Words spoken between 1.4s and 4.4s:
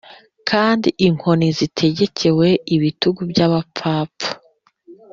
zitegekewe ibitugu by’abapfapfa